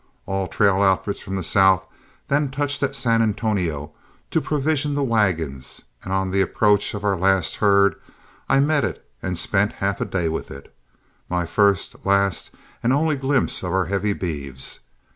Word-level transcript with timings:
All 0.25 0.47
trail 0.47 0.81
outfits 0.81 1.19
from 1.19 1.35
the 1.35 1.43
south 1.43 1.85
then 2.27 2.49
touched 2.49 2.81
at 2.81 2.95
San 2.95 3.21
Antonio 3.21 3.91
to 4.31 4.41
provision 4.41 4.95
the 4.95 5.03
wagons, 5.03 5.83
and 6.03 6.11
on 6.11 6.31
the 6.31 6.41
approach 6.41 6.95
of 6.95 7.03
our 7.03 7.15
last 7.15 7.57
herd 7.57 7.93
I 8.49 8.61
met 8.61 8.83
it 8.83 9.07
and 9.21 9.37
spent 9.37 9.73
half 9.73 10.01
a 10.01 10.05
day 10.05 10.27
with 10.27 10.49
it, 10.49 10.75
my 11.29 11.45
first, 11.45 12.03
last, 12.03 12.49
and 12.81 12.91
only 12.91 13.15
glimpse 13.15 13.61
of 13.61 13.73
our 13.73 13.85
heavy 13.85 14.13
beeves. 14.13 14.79